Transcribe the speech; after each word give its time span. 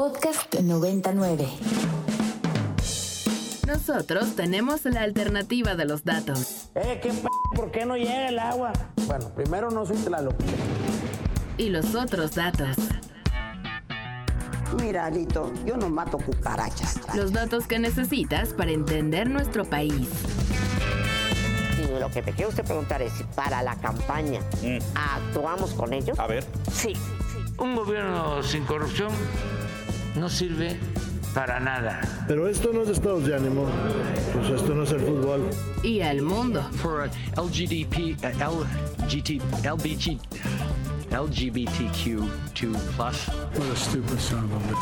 Podcast 0.00 0.58
99. 0.58 1.46
Nosotros 3.66 4.34
tenemos 4.34 4.86
la 4.86 5.02
alternativa 5.02 5.74
de 5.74 5.84
los 5.84 6.06
datos. 6.06 6.70
Eh, 6.74 7.00
¿qué 7.02 7.10
p 7.10 7.28
¿Por 7.54 7.70
qué 7.70 7.84
no 7.84 7.98
llega 7.98 8.30
el 8.30 8.38
agua? 8.38 8.72
Bueno, 9.06 9.28
primero 9.34 9.70
no 9.70 9.84
soy 9.84 9.98
Tlaloc. 9.98 10.32
Y 11.58 11.68
los 11.68 11.94
otros 11.94 12.34
datos. 12.34 12.78
Mira, 14.80 15.04
Alito, 15.04 15.52
yo 15.66 15.76
no 15.76 15.90
mato 15.90 16.16
cucarachas. 16.16 16.98
Los 17.14 17.34
datos 17.34 17.66
que 17.66 17.78
necesitas 17.78 18.54
para 18.54 18.70
entender 18.70 19.28
nuestro 19.28 19.66
país. 19.66 20.08
Sí, 21.76 21.86
lo 22.00 22.10
que 22.10 22.22
te 22.22 22.32
quiero 22.32 22.48
usted 22.48 22.64
preguntar 22.64 23.02
es 23.02 23.12
si 23.12 23.24
para 23.24 23.62
la 23.62 23.76
campaña 23.76 24.40
actuamos 24.94 25.74
con 25.74 25.92
ellos. 25.92 26.18
A 26.18 26.26
ver. 26.26 26.46
Sí. 26.72 26.94
Un 27.58 27.76
gobierno 27.76 28.42
sin 28.42 28.64
corrupción 28.64 29.10
no 30.16 30.28
sirve 30.28 30.78
para 31.34 31.60
nada. 31.60 32.00
Pero 32.26 32.48
esto 32.48 32.72
no 32.72 32.82
es 32.82 32.88
estados 32.88 33.24
de 33.26 33.36
ánimo. 33.36 33.66
Pues 34.34 34.50
esto 34.50 34.74
no 34.74 34.82
es 34.82 34.92
el 34.92 35.00
fútbol. 35.00 35.48
Y 35.82 36.00
al 36.00 36.22
mundo. 36.22 36.62
For 36.76 37.10
LGDP, 37.36 38.16
uh, 38.22 38.64
LGT, 39.04 39.42
LBG, 39.64 40.18
LGBTQ2+. 41.10 42.28
What 42.98 43.70
a 43.72 43.76
stupid 43.76 44.18
son 44.18 44.44
of 44.44 44.52
a 44.52 44.74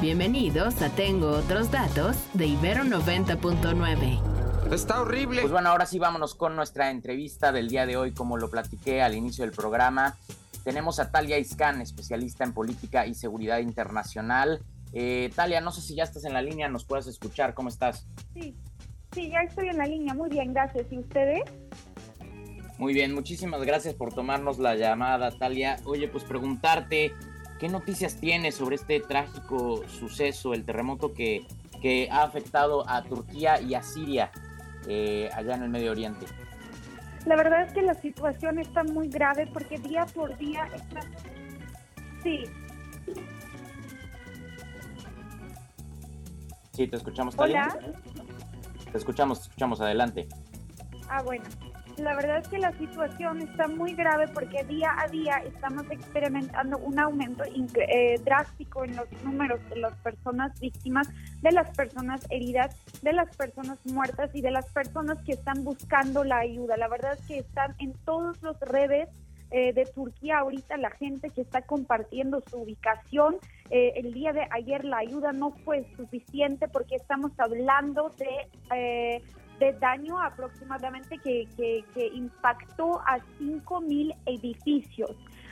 Bienvenidos 0.00 0.80
a 0.80 0.90
Tengo 0.90 1.30
otros 1.30 1.72
datos 1.72 2.16
de 2.34 2.46
Ibero 2.46 2.84
90.9. 2.84 4.72
Está 4.72 5.00
horrible. 5.00 5.40
Pues 5.40 5.52
bueno, 5.52 5.70
ahora 5.70 5.86
sí 5.86 5.98
vámonos 5.98 6.34
con 6.34 6.54
nuestra 6.54 6.90
entrevista 6.90 7.50
del 7.52 7.68
día 7.68 7.86
de 7.86 7.96
hoy, 7.96 8.12
como 8.12 8.36
lo 8.36 8.48
platiqué 8.50 9.02
al 9.02 9.14
inicio 9.14 9.44
del 9.44 9.52
programa. 9.52 10.14
Tenemos 10.64 11.00
a 11.00 11.10
Talia 11.10 11.38
Iscan, 11.38 11.80
especialista 11.80 12.44
en 12.44 12.52
política 12.52 13.06
y 13.06 13.14
seguridad 13.14 13.58
internacional. 13.58 14.62
Eh, 14.92 15.30
Talia, 15.34 15.60
no 15.60 15.70
sé 15.70 15.80
si 15.80 15.94
ya 15.94 16.04
estás 16.04 16.24
en 16.24 16.32
la 16.32 16.42
línea, 16.42 16.68
nos 16.68 16.84
puedes 16.84 17.06
escuchar, 17.06 17.54
¿cómo 17.54 17.68
estás? 17.68 18.06
Sí, 18.34 18.56
sí, 19.12 19.30
ya 19.30 19.40
estoy 19.40 19.68
en 19.68 19.78
la 19.78 19.86
línea, 19.86 20.14
muy 20.14 20.30
bien, 20.30 20.52
gracias. 20.52 20.86
¿Y 20.90 20.98
ustedes? 20.98 21.42
Muy 22.78 22.94
bien, 22.94 23.12
muchísimas 23.12 23.62
gracias 23.64 23.94
por 23.94 24.12
tomarnos 24.14 24.58
la 24.58 24.76
llamada, 24.76 25.36
Talia. 25.36 25.76
Oye, 25.84 26.08
pues 26.08 26.24
preguntarte, 26.24 27.12
¿qué 27.58 27.68
noticias 27.68 28.16
tienes 28.16 28.54
sobre 28.54 28.76
este 28.76 29.00
trágico 29.00 29.82
suceso, 29.88 30.54
el 30.54 30.64
terremoto 30.64 31.12
que, 31.12 31.44
que 31.82 32.08
ha 32.10 32.22
afectado 32.22 32.88
a 32.88 33.02
Turquía 33.02 33.60
y 33.60 33.74
a 33.74 33.82
Siria, 33.82 34.30
eh, 34.86 35.28
allá 35.34 35.56
en 35.56 35.64
el 35.64 35.70
Medio 35.70 35.90
Oriente? 35.90 36.26
La 37.26 37.36
verdad 37.36 37.62
es 37.62 37.72
que 37.72 37.82
la 37.82 37.94
situación 37.94 38.58
está 38.58 38.84
muy 38.84 39.08
grave 39.08 39.46
porque 39.52 39.78
día 39.78 40.06
por 40.06 40.36
día 40.38 40.66
está... 40.74 41.00
Sí, 42.22 42.44
Sí, 46.78 46.86
te 46.86 46.96
escuchamos, 46.96 47.34
hola. 47.36 47.76
Te 48.92 48.98
escuchamos, 48.98 49.40
te 49.40 49.44
escuchamos, 49.46 49.80
adelante. 49.80 50.28
Ah, 51.08 51.22
bueno. 51.22 51.42
La 51.98 52.14
verdad 52.14 52.38
es 52.38 52.48
que 52.48 52.58
la 52.58 52.72
situación 52.78 53.40
está 53.40 53.66
muy 53.66 53.94
grave 53.94 54.28
porque 54.28 54.62
día 54.64 54.94
a 54.98 55.08
día 55.08 55.38
estamos 55.38 55.84
experimentando 55.90 56.78
un 56.78 56.98
aumento 56.98 57.42
eh, 57.44 58.20
drástico 58.24 58.84
en 58.84 58.94
los 58.94 59.10
números 59.24 59.60
de 59.68 59.76
las 59.76 59.94
personas 59.98 60.58
víctimas, 60.60 61.08
de 61.42 61.50
las 61.50 61.70
personas 61.76 62.24
heridas, 62.30 62.76
de 63.02 63.12
las 63.12 63.34
personas 63.36 63.78
muertas 63.84 64.30
y 64.34 64.42
de 64.42 64.52
las 64.52 64.70
personas 64.70 65.18
que 65.24 65.32
están 65.32 65.64
buscando 65.64 66.22
la 66.22 66.38
ayuda. 66.38 66.76
La 66.76 66.88
verdad 66.88 67.14
es 67.14 67.26
que 67.26 67.38
están 67.38 67.74
en 67.78 67.92
todas 68.04 68.40
las 68.42 68.60
redes 68.60 69.08
eh, 69.50 69.72
de 69.72 69.86
Turquía 69.86 70.38
ahorita 70.38 70.76
la 70.76 70.90
gente 70.90 71.30
que 71.30 71.40
está 71.40 71.62
compartiendo 71.62 72.42
su 72.48 72.58
ubicación. 72.58 73.38
Eh, 73.70 73.94
el 73.96 74.12
día 74.12 74.32
de 74.32 74.46
ayer 74.50 74.84
la 74.84 74.98
ayuda 74.98 75.32
no 75.32 75.50
fue 75.64 75.84
suficiente 75.96 76.68
porque 76.68 76.94
estamos 76.94 77.32
hablando 77.38 78.10
de... 78.18 78.48
eh, 78.76 79.22
de 79.58 79.72
daño 79.74 80.20
aproximadamente 80.20 81.18
que, 81.18 81.46
que, 81.56 81.84
que 81.94 82.06
impactó 82.08 83.00
a 83.00 83.18
5.000 83.38 84.14
edificios. 84.26 85.10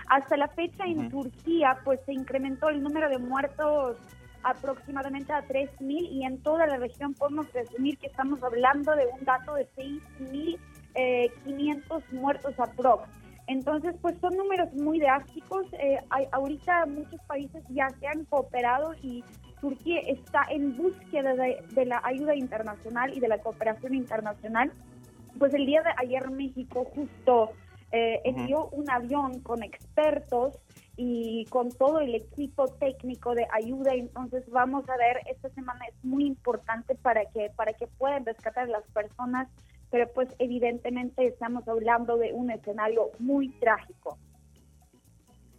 Hasta 0.09 0.37
la 0.37 0.49
fecha 0.49 0.85
en. 0.85 1.09
Turquía 1.11 1.79
pues 1.85 2.01
se 2.07 2.13
incrementó 2.13 2.69
el 2.69 2.83
número 2.83 3.09
de 3.09 3.19
muertos 3.19 3.97
aproximadamente 4.43 5.33
a 5.33 5.43
3.000 5.47 6.09
y 6.11 6.25
en 6.25 6.41
toda 6.43 6.67
la 6.67 6.77
región 6.77 7.15
podemos 7.15 7.47
presumir 7.49 7.99
que 7.99 8.07
estamos 8.07 8.41
hablando 8.45 8.95
de 8.95 9.07
un 9.07 9.25
dato 9.25 9.55
de 9.55 9.67
6.500 9.77 12.03
muertos 12.13 12.55
aprox. 12.59 13.09
Entonces, 13.49 13.95
pues 14.03 14.17
son 14.21 14.37
números 14.37 14.73
muy 14.75 14.99
drásticos. 14.99 15.67
Eh, 15.75 15.99
hay- 16.11 16.27
ahorita 16.33 16.85
muchos 16.87 17.21
países 17.29 17.63
ya 17.71 17.89
se 18.01 18.07
han 18.09 18.25
cooperado 18.25 18.93
y 19.03 19.23
Turquía 19.61 20.01
está 20.01 20.43
en 20.51 20.77
búsqueda 20.77 21.35
de, 21.35 21.65
de 21.71 21.87
la 21.87 22.01
ayuda 22.05 22.35
internacional 22.35 23.17
y 23.17 23.21
de 23.21 23.29
la 23.29 23.39
cooperación 23.39 23.95
internacional. 23.95 24.73
Pues 25.39 25.55
el 25.55 25.67
día 25.67 25.83
de 25.83 25.91
ayer 25.97 26.31
México 26.31 26.85
justo 26.95 27.51
eh, 27.93 28.21
envió 28.25 28.69
un 28.71 28.91
avión 28.91 29.41
con 29.41 29.63
expertos 29.63 30.59
y 30.97 31.45
con 31.47 31.71
todo 31.71 32.01
el 32.01 32.15
equipo 32.15 32.67
técnico 32.67 33.35
de 33.35 33.47
ayuda. 33.53 33.95
Entonces 33.95 34.49
vamos 34.51 34.89
a 34.89 34.97
ver, 34.97 35.21
esta 35.31 35.49
semana 35.51 35.85
es 35.87 36.05
muy 36.05 36.27
importante 36.27 36.95
para 36.95 37.25
que, 37.27 37.51
para 37.55 37.73
que 37.75 37.87
puedan 37.87 38.25
rescatar 38.25 38.65
a 38.65 38.73
las 38.73 38.85
personas, 38.89 39.49
pero 39.91 40.11
pues 40.13 40.29
evidentemente 40.39 41.27
estamos 41.27 41.67
hablando 41.69 42.17
de 42.17 42.33
un 42.33 42.51
escenario 42.51 43.11
muy 43.19 43.51
trágico. 43.61 44.19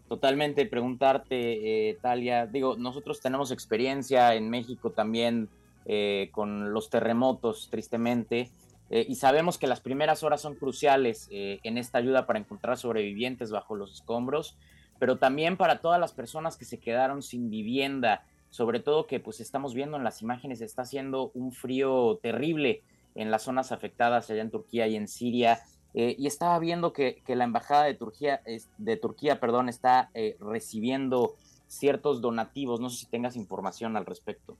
Totalmente, 0.07 0.65
preguntarte, 0.65 1.89
eh, 1.89 1.97
Talia, 2.01 2.45
digo, 2.47 2.77
nosotros 2.77 3.19
tenemos 3.19 3.51
experiencia 3.51 4.35
en 4.35 4.49
México 4.49 4.91
también 4.91 5.49
eh, 5.85 6.29
con 6.31 6.73
los 6.73 6.89
terremotos, 6.89 7.67
tristemente, 7.69 8.49
eh, 8.89 9.05
y 9.07 9.15
sabemos 9.15 9.57
que 9.57 9.67
las 9.67 9.81
primeras 9.81 10.23
horas 10.23 10.41
son 10.41 10.55
cruciales 10.55 11.27
eh, 11.31 11.59
en 11.63 11.77
esta 11.77 11.97
ayuda 11.97 12.25
para 12.25 12.39
encontrar 12.39 12.77
sobrevivientes 12.77 13.51
bajo 13.51 13.75
los 13.75 13.93
escombros, 13.93 14.57
pero 14.97 15.17
también 15.17 15.57
para 15.57 15.79
todas 15.79 15.99
las 15.99 16.13
personas 16.13 16.57
que 16.57 16.65
se 16.65 16.79
quedaron 16.79 17.21
sin 17.21 17.49
vivienda, 17.49 18.23
sobre 18.49 18.79
todo 18.79 19.07
que 19.07 19.19
pues 19.19 19.41
estamos 19.41 19.73
viendo 19.73 19.97
en 19.97 20.03
las 20.03 20.21
imágenes, 20.21 20.61
está 20.61 20.83
haciendo 20.83 21.31
un 21.33 21.51
frío 21.51 22.17
terrible 22.21 22.81
en 23.15 23.29
las 23.29 23.43
zonas 23.43 23.71
afectadas 23.71 24.29
allá 24.29 24.41
en 24.41 24.51
Turquía 24.51 24.87
y 24.87 24.95
en 24.95 25.07
Siria. 25.07 25.59
Eh, 25.93 26.15
y 26.17 26.27
estaba 26.27 26.59
viendo 26.59 26.93
que, 26.93 27.21
que 27.25 27.35
la 27.35 27.43
embajada 27.43 27.85
de 27.85 27.93
Turquía, 27.95 28.41
de 28.77 28.97
Turquía, 28.97 29.39
perdón, 29.39 29.69
está 29.69 30.09
eh, 30.13 30.37
recibiendo 30.39 31.33
ciertos 31.67 32.21
donativos. 32.21 32.79
No 32.79 32.89
sé 32.89 33.05
si 33.05 33.05
tengas 33.07 33.35
información 33.35 33.97
al 33.97 34.05
respecto. 34.05 34.57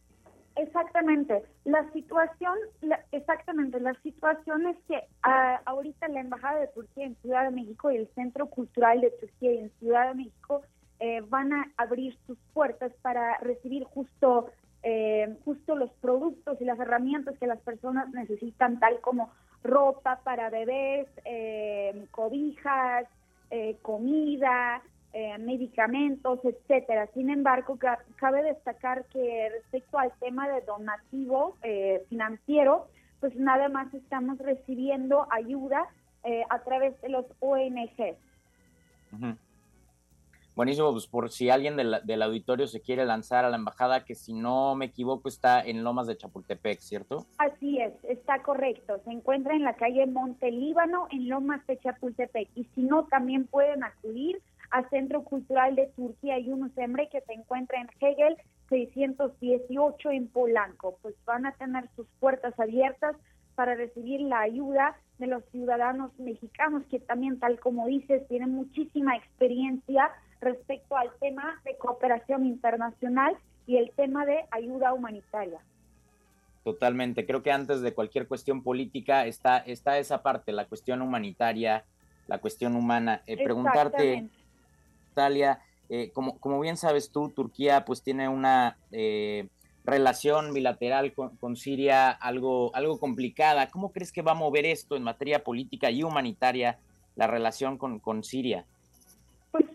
Exactamente. 0.55 1.43
La 1.65 1.91
situación, 1.91 2.57
la- 2.81 3.05
exactamente, 3.11 3.79
la 3.79 3.93
situación 4.01 4.65
es 4.67 4.77
que 4.87 5.03
ah, 5.21 5.61
ahorita 5.65 6.07
la 6.07 6.21
Embajada 6.21 6.61
de 6.61 6.67
Turquía 6.67 7.05
en 7.05 7.15
Ciudad 7.17 7.43
de 7.43 7.51
México 7.51 7.91
y 7.91 7.97
el 7.97 8.07
Centro 8.15 8.47
Cultural 8.47 9.01
de 9.01 9.11
Turquía 9.11 9.51
en 9.51 9.71
Ciudad 9.79 10.07
de 10.09 10.15
México 10.15 10.63
eh, 10.99 11.21
van 11.29 11.53
a 11.53 11.71
abrir 11.77 12.17
sus 12.25 12.39
puertas 12.55 12.91
para 13.03 13.37
recibir 13.37 13.83
justo, 13.83 14.49
eh, 14.81 15.37
justo 15.45 15.75
los 15.75 15.91
productos 16.01 16.59
y 16.59 16.65
las 16.65 16.79
herramientas 16.79 17.37
que 17.37 17.45
las 17.45 17.59
personas 17.59 18.09
necesitan, 18.09 18.79
tal 18.79 18.99
como 19.01 19.29
ropa 19.63 20.19
para 20.23 20.49
bebés, 20.49 21.07
eh, 21.25 22.05
cobijas, 22.11 23.05
eh, 23.49 23.77
comida, 23.81 24.81
eh, 25.13 25.37
medicamentos, 25.39 26.39
etcétera. 26.43 27.07
Sin 27.13 27.29
embargo, 27.29 27.77
ca- 27.77 28.03
cabe 28.17 28.43
destacar 28.43 29.05
que 29.05 29.49
respecto 29.49 29.97
al 29.97 30.11
tema 30.19 30.47
de 30.49 30.61
donativo 30.61 31.55
eh, 31.63 32.03
financiero, 32.09 32.87
pues 33.19 33.35
nada 33.35 33.67
más 33.69 33.91
estamos 33.93 34.37
recibiendo 34.37 35.27
ayuda 35.31 35.87
a 36.49 36.59
través 36.59 36.99
de 37.01 37.07
los 37.07 37.25
ONG. 37.39 38.17
Ujú. 39.13 39.37
Buenísimo, 40.57 40.91
pues 40.91 41.05
por 41.05 41.29
si 41.29 41.51
alguien 41.51 41.75
del, 41.75 41.97
del 42.03 42.23
auditorio 42.23 42.65
se 42.65 42.81
quiere 42.81 43.05
lanzar 43.05 43.45
a 43.45 43.49
la 43.51 43.57
embajada, 43.57 44.03
que 44.03 44.15
si 44.15 44.33
no 44.33 44.73
me 44.73 44.85
equivoco 44.85 45.29
está 45.29 45.61
en 45.61 45.83
Lomas 45.83 46.07
de 46.07 46.17
Chapultepec, 46.17 46.79
¿cierto? 46.79 47.27
Así 47.37 47.79
es, 47.79 47.93
está 48.01 48.41
correcto. 48.41 48.99
Se 49.05 49.11
encuentra 49.11 49.53
en 49.53 49.61
la 49.61 49.75
calle 49.75 50.07
Monte 50.07 50.49
Líbano, 50.49 51.09
en 51.11 51.29
Lomas 51.29 51.63
de 51.67 51.77
Chapultepec. 51.77 52.49
Y 52.55 52.63
si 52.73 52.81
no, 52.81 53.03
también 53.03 53.45
pueden 53.45 53.83
acudir 53.83 54.41
al 54.71 54.89
Centro 54.89 55.23
Cultural 55.23 55.75
de 55.75 55.91
Turquía 55.95 56.39
Yunus 56.39 56.75
Emre, 56.75 57.07
que 57.09 57.21
se 57.21 57.33
encuentra 57.33 57.79
en 57.79 57.89
Hegel 57.99 58.35
618 58.69 60.09
en 60.09 60.27
Polanco. 60.27 60.97
Pues 61.03 61.13
van 61.27 61.45
a 61.45 61.51
tener 61.51 61.87
sus 61.95 62.07
puertas 62.19 62.59
abiertas 62.59 63.15
para 63.53 63.75
recibir 63.75 64.21
la 64.21 64.39
ayuda 64.39 64.95
de 65.19 65.27
los 65.27 65.45
ciudadanos 65.51 66.17
mexicanos, 66.17 66.81
que 66.89 66.97
también, 66.97 67.37
tal 67.37 67.59
como 67.59 67.85
dices, 67.85 68.27
tienen 68.27 68.55
muchísima 68.55 69.15
experiencia 69.15 70.09
respecto 70.41 70.95
al 70.95 71.09
tema 71.19 71.61
de 71.65 71.75
cooperación 71.77 72.45
internacional 72.45 73.37
y 73.65 73.77
el 73.77 73.91
tema 73.91 74.25
de 74.25 74.45
ayuda 74.51 74.93
humanitaria. 74.93 75.59
Totalmente. 76.63 77.25
Creo 77.25 77.43
que 77.43 77.51
antes 77.51 77.81
de 77.81 77.93
cualquier 77.93 78.27
cuestión 78.27 78.61
política 78.61 79.25
está, 79.25 79.57
está 79.59 79.97
esa 79.99 80.21
parte, 80.21 80.51
la 80.51 80.65
cuestión 80.65 81.01
humanitaria, 81.01 81.85
la 82.27 82.39
cuestión 82.39 82.75
humana. 82.75 83.21
Eh, 83.25 83.41
preguntarte. 83.43 84.29
Talia, 85.13 85.61
Eh, 85.89 86.11
como, 86.11 86.37
como 86.39 86.59
bien 86.59 86.75
sabes 86.75 87.11
tú, 87.11 87.29
Turquía 87.29 87.85
pues 87.85 88.03
tiene 88.03 88.27
una 88.27 88.77
eh, 88.91 89.47
relación 89.85 90.53
bilateral 90.53 91.13
con, 91.13 91.55
Siria 91.55 92.09
algo, 92.09 92.75
algo 92.75 92.99
complicada. 92.99 93.69
¿Cómo 93.69 93.93
crees 93.93 94.11
que 94.11 94.21
va 94.21 94.33
a 94.33 94.35
mover 94.35 94.65
esto 94.65 94.97
en 94.97 95.03
materia 95.03 95.43
política 95.43 95.89
y 95.89 96.03
humanitaria 96.03 96.77
la 97.15 97.27
relación 97.27 97.77
con, 97.77 97.99
con 97.99 98.23
Siria? 98.23 98.65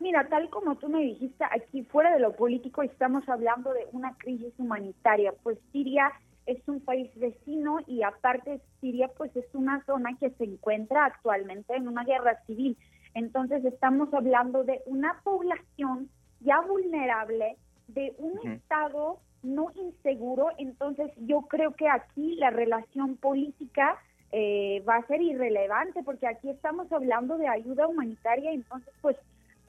Mira, 0.03 0.27
tal 0.27 0.51
como 0.51 0.75
tú 0.75 0.89
me 0.89 1.01
dijiste, 1.01 1.45
aquí 1.49 1.85
fuera 1.85 2.13
de 2.13 2.19
lo 2.19 2.33
político 2.33 2.83
estamos 2.83 3.23
hablando 3.29 3.73
de 3.73 3.87
una 3.93 4.17
crisis 4.19 4.53
humanitaria. 4.59 5.33
Pues 5.45 5.59
Siria 5.71 6.11
es 6.45 6.59
un 6.67 6.81
país 6.81 7.09
vecino 7.15 7.79
y 7.87 8.03
aparte 8.03 8.61
Siria 8.81 9.07
pues 9.17 9.31
es 9.37 9.47
una 9.55 9.81
zona 9.85 10.11
que 10.19 10.31
se 10.31 10.43
encuentra 10.43 11.05
actualmente 11.05 11.77
en 11.77 11.87
una 11.87 12.03
guerra 12.03 12.43
civil. 12.47 12.77
Entonces 13.15 13.65
estamos 13.65 14.13
hablando 14.13 14.65
de 14.65 14.83
una 14.87 15.21
población 15.23 16.11
ya 16.41 16.61
vulnerable, 16.63 17.57
de 17.87 18.13
un 18.19 18.45
estado 18.51 19.21
no 19.45 19.69
inseguro. 19.77 20.49
Entonces 20.59 21.13
yo 21.19 21.43
creo 21.43 21.75
que 21.75 21.89
aquí 21.89 22.35
la 22.41 22.51
relación 22.51 23.17
política 23.19 24.01
eh, 24.33 24.83
va 24.89 24.97
a 24.97 25.07
ser 25.07 25.23
irrelevante 25.23 26.03
porque 26.03 26.27
aquí 26.27 26.51
estamos 26.51 26.91
hablando 26.91 27.39
de 27.39 27.47
ayuda 27.47 27.87
humanitaria. 27.87 28.51
Entonces 28.51 28.93
pues 29.01 29.17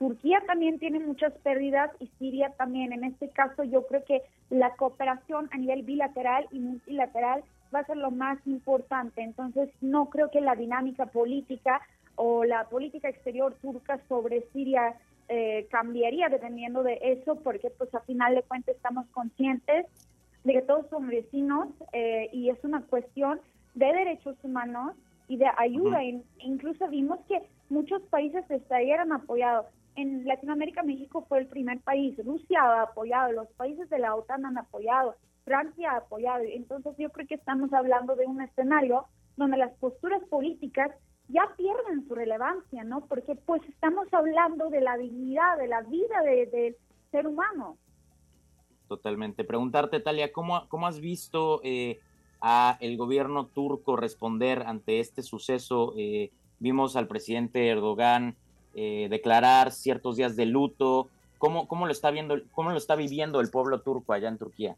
Turquía 0.04 0.44
también 0.46 0.80
tiene 0.80 1.00
muchas 1.00 1.32
pérdidas 1.44 1.90
y 1.98 2.08
Siria 2.20 2.50
también. 2.58 2.92
En 2.92 3.06
este 3.06 3.30
caso 3.30 3.64
yo 3.64 3.88
creo 3.88 4.04
que 4.04 4.22
la 4.50 4.76
cooperación 4.76 5.48
a 5.54 5.58
nivel 5.58 5.84
bilateral 5.84 6.46
y 6.52 6.60
multilateral 6.60 7.42
va 7.74 7.80
a 7.80 7.86
ser 7.86 7.96
lo 7.96 8.12
más 8.12 8.38
importante. 8.46 9.22
Entonces 9.22 9.70
no 9.80 10.10
creo 10.10 10.30
que 10.30 10.42
la 10.42 10.58
dinámica 10.58 11.06
política 11.06 11.80
o 12.16 12.44
la 12.44 12.66
política 12.66 13.08
exterior 13.08 13.56
turca 13.62 13.98
sobre 14.10 14.42
Siria 14.52 14.94
eh, 15.30 15.68
cambiaría 15.72 16.28
dependiendo 16.28 16.84
de 16.84 17.00
eso, 17.02 17.36
porque 17.36 17.70
pues 17.70 17.96
a 17.96 18.02
final 18.02 18.36
de 18.36 18.44
cuentas 18.44 18.76
estamos 18.76 19.06
conscientes 19.14 19.86
de 20.44 20.52
que 20.52 20.62
todos 20.64 20.86
son 20.90 21.08
vecinos 21.08 21.70
eh, 21.94 22.30
y 22.34 22.50
es 22.50 22.62
una 22.66 22.82
cuestión 22.82 23.40
de 23.74 23.86
derechos 23.86 24.36
humanos 24.44 24.98
y 25.30 25.38
de 25.38 25.48
ayuda. 25.58 26.04
incluso 26.40 26.90
vimos 26.90 27.20
que 27.30 27.42
muchos 27.70 28.02
países 28.10 28.44
estarían 28.52 29.14
apoyados. 29.14 29.68
En 29.96 30.26
Latinoamérica, 30.26 30.84
México 30.84 31.26
fue 31.28 31.40
el 31.40 31.48
primer 31.48 31.80
país, 31.82 32.18
Rusia 32.26 32.62
ha 32.64 32.82
apoyado, 32.84 33.32
los 33.32 33.48
países 33.50 33.90
de 33.90 34.00
la 34.00 34.16
OTAN 34.16 34.46
han 34.46 34.58
apoyado, 34.58 35.16
Francia 35.46 35.92
ha 35.92 35.98
apoyado. 35.98 36.44
Entonces 36.44 36.94
yo 36.98 37.12
creo 37.12 37.28
que 37.28 37.36
estamos 37.36 37.72
hablando 37.74 38.16
de 38.16 38.26
un 38.26 38.42
escenario 38.42 39.06
donde 39.38 39.58
las 39.58 39.72
posturas 39.74 40.24
políticas 40.30 40.92
ya 41.28 41.44
pierden 41.58 42.08
su 42.08 42.16
relevancia, 42.16 42.84
¿no? 42.84 43.06
Porque 43.06 43.36
pues 43.36 43.62
estamos 43.70 44.08
hablando 44.14 44.70
de 44.70 44.82
la 44.82 44.98
dignidad, 44.98 45.58
de 45.58 45.68
la 45.68 45.82
vida 45.82 46.22
del 46.22 46.76
ser 47.12 47.28
humano. 47.28 47.78
Totalmente. 48.88 49.44
Preguntarte, 49.44 50.00
Talia, 50.00 50.32
¿cómo, 50.32 50.68
cómo 50.70 50.88
has 50.88 51.00
visto 51.00 51.62
eh, 51.64 52.00
a 52.42 52.78
el 52.82 52.98
gobierno 52.98 53.48
turco 53.48 53.96
responder 53.96 54.64
ante 54.66 55.00
este 55.00 55.22
suceso? 55.22 55.94
Eh, 55.98 56.32
vimos 56.60 56.96
al 56.96 57.08
presidente 57.08 57.68
Erdogan 57.68 58.36
eh, 58.74 59.08
declarar 59.10 59.72
ciertos 59.72 60.18
días 60.18 60.36
de 60.36 60.46
luto. 60.46 61.10
¿Cómo, 61.38 61.68
cómo, 61.68 61.86
lo 61.86 61.92
está 61.92 62.12
viendo, 62.12 62.42
¿Cómo 62.54 62.72
lo 62.72 62.78
está 62.78 62.96
viviendo 62.96 63.42
el 63.42 63.50
pueblo 63.50 63.82
turco 63.82 64.14
allá 64.14 64.30
en 64.30 64.38
Turquía? 64.38 64.76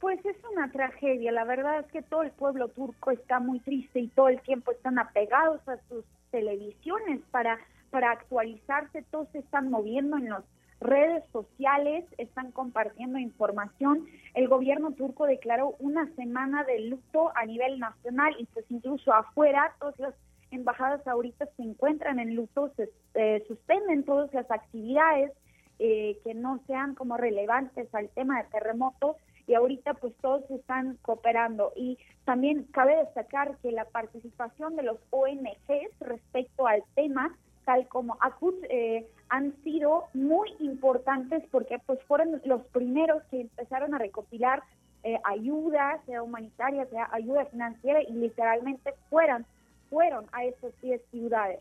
Pues 0.00 0.24
es 0.24 0.36
una 0.52 0.70
tragedia, 0.70 1.30
la 1.30 1.44
verdad 1.44 1.80
es 1.80 1.86
que 1.86 2.02
todo 2.02 2.22
el 2.22 2.32
pueblo 2.32 2.68
turco 2.68 3.12
está 3.12 3.38
muy 3.38 3.60
triste 3.60 4.00
y 4.00 4.08
todo 4.08 4.28
el 4.28 4.40
tiempo 4.40 4.72
están 4.72 4.98
apegados 4.98 5.60
a 5.68 5.76
sus 5.88 6.04
televisiones 6.32 7.20
para, 7.30 7.58
para 7.90 8.10
actualizarse, 8.10 9.04
todos 9.10 9.28
se 9.30 9.38
están 9.38 9.70
moviendo 9.70 10.16
en 10.16 10.30
las 10.30 10.42
redes 10.80 11.22
sociales, 11.32 12.04
están 12.18 12.50
compartiendo 12.50 13.18
información. 13.18 14.06
El 14.34 14.48
gobierno 14.48 14.92
turco 14.92 15.26
declaró 15.26 15.76
una 15.78 16.12
semana 16.16 16.64
de 16.64 16.80
luto 16.80 17.30
a 17.36 17.46
nivel 17.46 17.78
nacional 17.78 18.34
y 18.38 18.46
pues 18.46 18.66
incluso 18.70 19.12
afuera, 19.12 19.74
todas 19.78 19.98
las 19.98 20.14
embajadas 20.52 21.06
ahorita 21.06 21.46
se 21.56 21.62
encuentran 21.62 22.18
en 22.18 22.34
luto, 22.34 22.72
se 22.76 22.90
eh, 23.14 23.44
suspenden 23.48 24.04
todas 24.04 24.32
las 24.34 24.50
actividades 24.50 25.32
eh, 25.78 26.18
que 26.22 26.34
no 26.34 26.60
sean 26.66 26.94
como 26.94 27.16
relevantes 27.16 27.92
al 27.94 28.08
tema 28.10 28.42
de 28.42 28.48
terremotos 28.50 29.16
y 29.46 29.54
ahorita 29.54 29.94
pues 29.94 30.14
todos 30.20 30.48
están 30.50 30.98
cooperando. 31.02 31.72
Y 31.76 31.98
también 32.24 32.64
cabe 32.72 32.96
destacar 32.96 33.56
que 33.58 33.72
la 33.72 33.84
participación 33.86 34.76
de 34.76 34.84
los 34.84 34.98
ONGs 35.10 35.98
respecto 36.00 36.66
al 36.66 36.84
tema, 36.94 37.36
tal 37.64 37.88
como 37.88 38.16
ACUT, 38.20 38.54
eh, 38.70 39.08
han 39.28 39.54
sido 39.64 40.04
muy 40.14 40.54
importantes 40.60 41.42
porque 41.50 41.78
pues 41.86 42.02
fueron 42.04 42.40
los 42.44 42.62
primeros 42.66 43.22
que 43.24 43.40
empezaron 43.40 43.94
a 43.94 43.98
recopilar 43.98 44.62
eh, 45.04 45.18
ayuda, 45.24 46.00
sea 46.06 46.22
humanitaria, 46.22 46.86
sea 46.86 47.08
ayuda 47.12 47.46
financiera 47.46 48.02
y 48.02 48.12
literalmente 48.12 48.94
fueron, 49.10 49.44
fueron 49.92 50.24
a 50.32 50.44
esas 50.46 50.72
10 50.80 51.02
ciudades. 51.10 51.60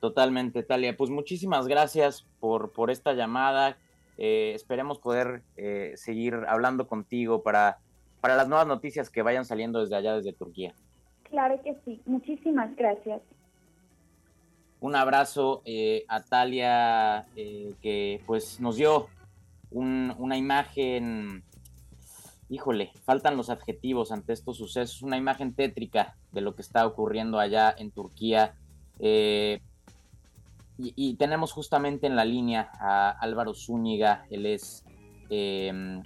Totalmente, 0.00 0.64
Talia. 0.64 0.96
Pues 0.96 1.08
muchísimas 1.08 1.68
gracias 1.68 2.26
por, 2.40 2.72
por 2.72 2.90
esta 2.90 3.12
llamada. 3.12 3.78
Eh, 4.18 4.52
esperemos 4.54 4.98
poder 4.98 5.42
eh, 5.56 5.92
seguir 5.94 6.34
hablando 6.48 6.88
contigo 6.88 7.44
para, 7.44 7.78
para 8.20 8.34
las 8.34 8.48
nuevas 8.48 8.66
noticias 8.66 9.08
que 9.08 9.22
vayan 9.22 9.44
saliendo 9.44 9.80
desde 9.80 9.94
allá, 9.94 10.16
desde 10.16 10.32
Turquía. 10.32 10.74
Claro 11.30 11.62
que 11.62 11.76
sí. 11.84 12.02
Muchísimas 12.06 12.74
gracias. 12.74 13.22
Un 14.80 14.96
abrazo 14.96 15.62
eh, 15.64 16.04
a 16.08 16.24
Talia, 16.24 17.26
que 17.34 18.20
pues 18.26 18.60
nos 18.60 18.76
dio 18.76 19.06
una 19.70 20.36
imagen, 20.36 21.44
híjole, 22.48 22.92
faltan 23.04 23.36
los 23.36 23.50
adjetivos 23.50 24.12
ante 24.12 24.32
estos 24.32 24.56
sucesos, 24.56 25.02
una 25.02 25.16
imagen 25.16 25.54
tétrica 25.54 26.16
de 26.32 26.40
lo 26.40 26.54
que 26.54 26.62
está 26.62 26.86
ocurriendo 26.86 27.38
allá 27.38 27.74
en 27.76 27.90
Turquía. 27.90 28.54
Y, 30.78 31.14
tenemos 31.14 31.52
justamente 31.52 32.06
en 32.06 32.16
la 32.16 32.24
línea 32.24 32.70
a 32.74 33.10
Álvaro 33.10 33.54
Zúñiga, 33.54 34.26
él 34.30 34.44
es 34.44 34.84
em, 35.30 36.02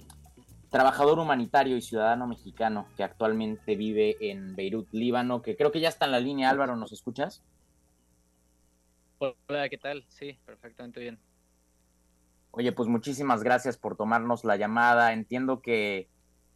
trabajador 0.69 1.19
humanitario 1.19 1.75
y 1.75 1.81
ciudadano 1.81 2.25
mexicano 2.25 2.87
que 2.95 3.03
actualmente 3.03 3.75
vive 3.75 4.15
en 4.21 4.55
Beirut, 4.55 4.87
Líbano, 4.93 5.41
que 5.41 5.57
creo 5.57 5.73
que 5.73 5.81
ya 5.81 5.89
está 5.89 6.05
en 6.05 6.11
la 6.11 6.21
línea. 6.21 6.49
Álvaro, 6.49 6.77
¿nos 6.77 6.93
escuchas? 6.93 7.43
Hola, 9.19 9.67
¿qué 9.69 9.77
tal? 9.77 10.05
Sí, 10.07 10.39
perfectamente 10.45 11.01
bien. 11.01 11.19
Oye, 12.51 12.71
pues 12.71 12.87
muchísimas 12.87 13.43
gracias 13.43 13.77
por 13.77 13.97
tomarnos 13.97 14.45
la 14.45 14.55
llamada. 14.55 15.11
Entiendo 15.11 15.61
que 15.61 16.07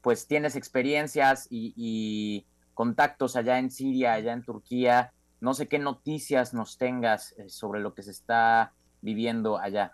pues 0.06 0.28
tienes 0.28 0.56
experiencias 0.56 1.48
y 1.50 2.46
contactos 2.76 3.36
allá 3.36 3.58
en 3.58 3.72
Siria, 3.72 4.14
allá 4.14 4.34
en 4.34 4.44
Turquía. 4.44 5.12
No 5.42 5.56
sé 5.56 5.68
qué 5.68 5.80
noticias 5.80 6.54
nos 6.54 6.78
tengas 6.78 7.32
eh, 7.40 7.50
sobre 7.50 7.82
lo 7.82 7.96
que 7.96 8.04
se 8.04 8.12
está 8.12 8.74
viviendo 9.02 9.58
allá. 9.58 9.94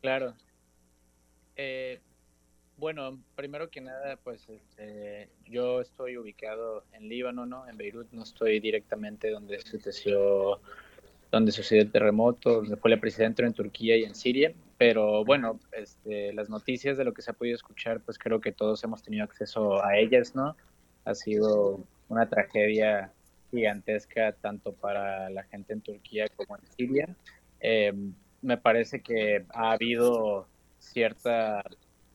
Claro. 0.00 0.34
Eh, 1.56 2.00
bueno, 2.78 3.20
primero 3.36 3.68
que 3.68 3.82
nada, 3.82 4.16
pues 4.16 4.48
este, 4.48 5.28
yo 5.44 5.82
estoy 5.82 6.16
ubicado 6.16 6.84
en 6.94 7.10
Líbano, 7.10 7.44
¿no? 7.44 7.68
En 7.68 7.76
Beirut, 7.76 8.10
no 8.12 8.22
estoy 8.22 8.60
directamente 8.60 9.30
donde 9.30 9.60
sucedió, 9.60 10.60
donde 11.30 11.52
sucedió 11.52 11.82
el 11.82 11.92
terremoto, 11.92 12.62
donde 12.62 12.76
fue 12.76 12.90
la 12.90 13.00
presidenta 13.00 13.44
en 13.44 13.52
Turquía 13.52 13.98
y 13.98 14.04
en 14.04 14.14
Siria, 14.14 14.54
pero 14.80 15.26
bueno, 15.26 15.60
este, 15.72 16.32
las 16.32 16.48
noticias 16.48 16.96
de 16.96 17.04
lo 17.04 17.12
que 17.12 17.20
se 17.20 17.30
ha 17.30 17.34
podido 17.34 17.54
escuchar, 17.54 18.00
pues 18.00 18.18
creo 18.18 18.40
que 18.40 18.50
todos 18.50 18.82
hemos 18.82 19.02
tenido 19.02 19.24
acceso 19.24 19.84
a 19.84 19.98
ellas, 19.98 20.34
¿no? 20.34 20.56
Ha 21.04 21.14
sido 21.14 21.84
una 22.08 22.30
tragedia 22.30 23.12
gigantesca 23.50 24.32
tanto 24.32 24.72
para 24.72 25.28
la 25.28 25.42
gente 25.42 25.74
en 25.74 25.82
Turquía 25.82 26.28
como 26.34 26.56
en 26.56 26.62
Siria. 26.66 27.14
Eh, 27.60 27.92
me 28.40 28.56
parece 28.56 29.02
que 29.02 29.44
ha 29.50 29.72
habido 29.72 30.48
cierta, 30.78 31.62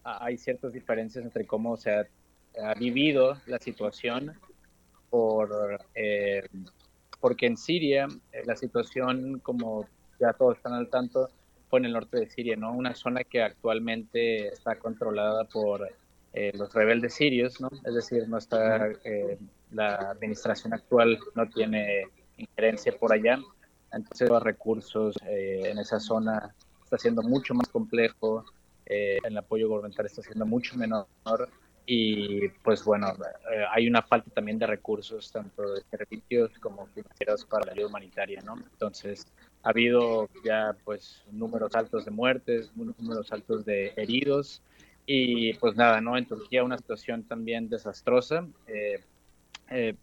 hay 0.03 0.35
ciertas 0.39 0.73
diferencias 0.73 1.23
entre 1.23 1.45
cómo 1.45 1.77
se 1.77 1.91
ha, 1.91 2.07
vivido 2.79 3.37
la 3.45 3.59
situación 3.59 4.39
por, 5.11 5.79
eh, 5.93 6.41
porque 7.19 7.45
en 7.45 7.57
Siria 7.57 8.07
eh, 8.31 8.41
la 8.43 8.55
situación, 8.55 9.37
como 9.37 9.87
ya 10.19 10.33
todos 10.33 10.57
están 10.57 10.73
al 10.73 10.89
tanto, 10.89 11.29
en 11.77 11.85
el 11.85 11.93
norte 11.93 12.19
de 12.19 12.29
Siria, 12.29 12.55
¿no? 12.55 12.73
Una 12.73 12.95
zona 12.95 13.23
que 13.23 13.41
actualmente 13.41 14.47
está 14.47 14.77
controlada 14.77 15.45
por 15.45 15.89
los 16.53 16.73
rebeldes 16.73 17.13
sirios, 17.13 17.61
¿no? 17.61 17.69
Es 17.85 17.95
decir, 17.95 18.27
no 18.27 18.37
está 18.37 18.89
la 19.71 19.95
administración 20.11 20.73
actual 20.73 21.19
no 21.35 21.47
tiene 21.49 22.07
injerencia 22.37 22.97
por 22.97 23.13
allá, 23.13 23.37
entonces 23.91 24.29
los 24.29 24.41
recursos 24.41 25.15
eh, 25.27 25.63
en 25.65 25.77
esa 25.77 25.99
zona 25.99 26.53
está 26.83 26.97
siendo 26.97 27.21
mucho 27.21 27.53
más 27.53 27.67
complejo, 27.69 28.45
eh, 28.85 29.19
el 29.23 29.37
apoyo 29.37 29.67
gubernamental 29.67 30.05
está 30.05 30.21
siendo 30.21 30.45
mucho 30.45 30.77
menor 30.77 31.07
y 31.85 32.49
pues 32.63 32.83
bueno, 32.83 33.07
eh, 33.53 33.63
hay 33.71 33.87
una 33.87 34.01
falta 34.01 34.29
también 34.31 34.57
de 34.57 34.67
recursos, 34.67 35.31
tanto 35.31 35.73
de 35.73 35.81
servicios 35.89 36.51
como 36.59 36.87
financieros 36.87 37.45
para 37.45 37.65
la 37.65 37.71
ayuda 37.73 37.87
humanitaria, 37.87 38.41
¿no? 38.41 38.55
Entonces 38.57 39.27
ha 39.65 39.69
habido 39.69 40.29
ya 40.43 40.75
pues 40.85 41.23
números 41.31 41.73
altos 41.73 42.05
de 42.05 42.11
muertes, 42.11 42.71
números 42.75 43.31
altos 43.31 43.65
de 43.65 43.93
heridos 43.97 44.61
y 45.07 45.53
pues 45.55 45.75
nada, 45.75 45.99
¿no? 46.01 46.15
En 46.17 46.27
Turquía 46.27 46.63
una 46.63 46.77
situación 46.77 47.23
también 47.23 47.67
desastrosa. 47.67 48.47
Eh, 48.67 49.03
eh, 49.71 49.95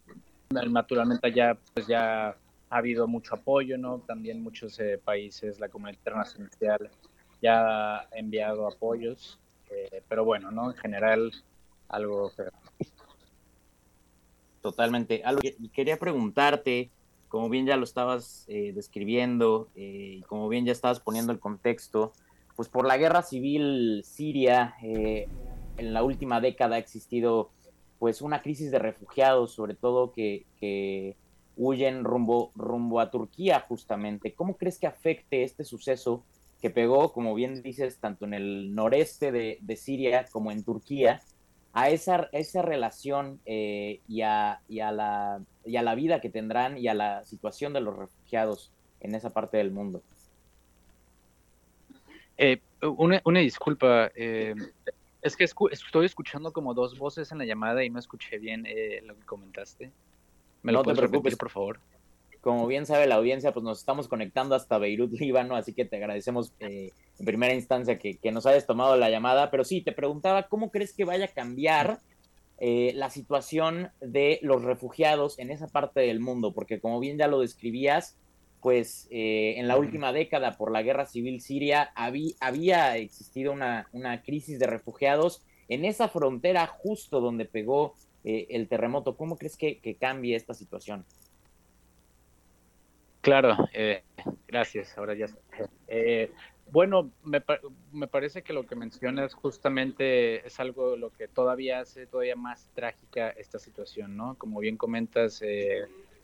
naturalmente 0.50 1.32
ya 1.32 1.56
pues 1.74 1.86
ya 1.86 2.30
ha 2.30 2.36
habido 2.76 3.06
mucho 3.06 3.36
apoyo, 3.36 3.78
¿no? 3.78 4.00
También 4.00 4.42
muchos 4.42 4.80
eh, 4.80 5.00
países, 5.02 5.60
la 5.60 5.68
comunidad 5.68 5.98
internacional 5.98 6.90
ya 7.40 7.98
ha 7.98 8.08
enviado 8.12 8.66
apoyos, 8.66 9.38
pero 10.08 10.24
bueno, 10.24 10.50
¿no? 10.50 10.72
En 10.72 10.76
general 10.76 11.30
algo 11.88 12.32
Totalmente. 14.60 15.22
Algo 15.24 15.40
y 15.42 15.68
quería 15.68 15.98
preguntarte, 15.98 16.90
como 17.32 17.48
bien 17.48 17.64
ya 17.64 17.78
lo 17.78 17.84
estabas 17.84 18.44
describiendo 18.46 19.70
y 19.74 20.20
como 20.24 20.50
bien 20.50 20.66
ya 20.66 20.72
estabas 20.72 21.00
poniendo 21.00 21.32
el 21.32 21.40
contexto, 21.40 22.12
pues 22.56 22.68
por 22.68 22.86
la 22.86 22.98
guerra 22.98 23.22
civil 23.22 24.02
siria 24.04 24.74
en 25.78 25.94
la 25.94 26.02
última 26.02 26.42
década 26.42 26.76
ha 26.76 26.78
existido 26.78 27.50
pues 27.98 28.20
una 28.20 28.42
crisis 28.42 28.70
de 28.70 28.78
refugiados, 28.78 29.52
sobre 29.52 29.74
todo 29.74 30.12
que, 30.12 31.16
huyen 31.56 32.04
rumbo, 32.04 32.50
rumbo 32.54 33.00
a 33.00 33.10
Turquía 33.10 33.60
justamente. 33.60 34.34
¿Cómo 34.34 34.56
crees 34.56 34.78
que 34.78 34.86
afecte 34.86 35.42
este 35.42 35.64
suceso 35.64 36.24
que 36.60 36.70
pegó, 36.70 37.12
como 37.12 37.34
bien 37.34 37.62
dices, 37.62 37.98
tanto 37.98 38.24
en 38.26 38.34
el 38.34 38.74
noreste 38.74 39.32
de, 39.32 39.76
Siria 39.76 40.26
como 40.30 40.50
en 40.50 40.64
Turquía, 40.64 41.22
a 41.72 41.88
esa, 41.88 42.28
esa 42.32 42.62
relación 42.62 43.40
eh, 43.46 44.00
y, 44.06 44.22
a, 44.22 44.60
la, 44.68 45.42
y 45.64 45.76
a 45.76 45.82
la 45.82 45.94
vida 45.94 46.20
que 46.20 46.30
tendrán 46.30 46.78
y 46.78 46.88
a 46.88 46.94
la 46.94 47.24
situación 47.24 47.72
de 47.72 47.80
los 47.80 47.96
refugiados 47.96 48.70
en 49.00 49.14
esa 49.14 49.30
parte 49.30 49.56
del 49.56 49.70
mundo? 49.70 50.02
Eh, 52.36 52.60
una, 52.80 53.20
una, 53.24 53.40
disculpa, 53.40 54.10
eh, 54.14 54.54
es 55.22 55.36
que 55.36 55.44
estoy 55.44 56.06
escuchando 56.06 56.52
como 56.52 56.74
dos 56.74 56.98
voces 56.98 57.30
en 57.30 57.38
la 57.38 57.44
llamada 57.44 57.84
y 57.84 57.90
no 57.90 58.00
escuché 58.00 58.38
bien 58.38 58.66
eh, 58.66 59.00
lo 59.06 59.14
que 59.14 59.24
comentaste. 59.24 59.92
¿Me 60.62 60.72
lo 60.72 60.82
puedes 60.82 60.98
repetir, 60.98 61.36
por 61.36 61.50
favor? 61.50 61.78
Como 62.40 62.66
bien 62.66 62.86
sabe 62.86 63.06
la 63.06 63.14
audiencia, 63.14 63.52
pues 63.52 63.62
nos 63.62 63.78
estamos 63.78 64.08
conectando 64.08 64.56
hasta 64.56 64.78
Beirut, 64.78 65.12
Líbano, 65.20 65.54
así 65.54 65.72
que 65.72 65.84
te 65.84 65.96
agradecemos 65.96 66.52
eh, 66.58 66.90
en 67.18 67.24
primera 67.24 67.54
instancia 67.54 67.98
que, 67.98 68.18
nos 68.32 68.46
hayas 68.46 68.66
tomado 68.66 68.96
la 68.96 69.10
llamada. 69.10 69.50
Pero 69.50 69.64
sí, 69.64 69.80
te 69.80 69.92
preguntaba, 69.92 70.48
¿cómo 70.48 70.72
crees 70.72 70.92
que 70.92 71.04
vaya 71.04 71.26
a 71.26 71.28
cambiar 71.28 72.00
eh, 72.64 72.92
la 72.94 73.10
situación 73.10 73.90
de 74.00 74.38
los 74.40 74.62
refugiados 74.62 75.36
en 75.40 75.50
esa 75.50 75.66
parte 75.66 75.98
del 75.98 76.20
mundo? 76.20 76.54
Porque 76.54 76.78
como 76.78 77.00
bien 77.00 77.18
ya 77.18 77.26
lo 77.26 77.40
describías, 77.40 78.16
pues 78.60 79.08
eh, 79.10 79.54
en 79.56 79.66
la 79.66 79.76
última 79.76 80.12
década 80.12 80.52
por 80.52 80.70
la 80.70 80.82
guerra 80.82 81.04
civil 81.04 81.40
siria 81.40 81.90
había, 81.96 82.96
existido 82.96 83.52
una, 83.52 83.88
crisis 84.24 84.60
de 84.60 84.68
refugiados 84.68 85.44
en 85.68 85.84
esa 85.84 86.06
frontera 86.06 86.68
justo 86.68 87.20
donde 87.20 87.46
pegó 87.46 87.96
eh, 88.22 88.46
el 88.50 88.68
terremoto. 88.68 89.16
¿Cómo 89.16 89.36
crees 89.36 89.56
que, 89.56 89.96
cambie 90.00 90.36
esta 90.36 90.54
situación? 90.54 91.04
Claro, 93.22 93.56
eh, 93.74 94.04
gracias. 94.46 94.96
Ahora 94.96 95.14
ya. 95.14 95.26
Bueno, 96.70 97.10
me, 97.24 97.42
me, 97.92 98.06
parece 98.06 98.42
que 98.42 98.52
lo 98.52 98.66
que 98.66 98.76
mencionas 98.76 99.34
justamente 99.34 100.46
es 100.46 100.58
algo 100.60 100.96
lo 100.96 101.10
que 101.10 101.28
todavía 101.28 101.80
hace 101.80 102.06
todavía 102.06 102.36
más 102.36 102.70
trágica 102.74 103.30
esta 103.30 103.58
situación, 103.58 104.16
¿no? 104.16 104.36
Como 104.36 104.60
bien 104.60 104.76
comentas, 104.76 105.42